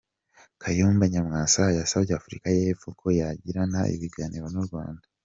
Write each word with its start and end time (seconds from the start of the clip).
Kayumba 0.61 1.03
Nyamwasa 1.13 1.63
yasabye 1.77 2.11
Afurika 2.19 2.47
y’Epfo 2.55 2.87
ko 2.99 3.07
yagirana 3.19 3.79
ibiganiro 3.95 4.45
n’ 4.53 4.55
u 4.63 4.65
Rwanda. 4.67 5.05